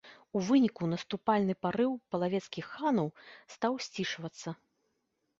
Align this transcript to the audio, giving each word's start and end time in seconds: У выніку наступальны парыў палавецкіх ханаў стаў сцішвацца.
У 0.37 0.39
выніку 0.45 0.85
наступальны 0.93 1.53
парыў 1.65 1.91
палавецкіх 2.15 2.65
ханаў 2.77 3.11
стаў 3.57 3.77
сцішвацца. 3.89 4.55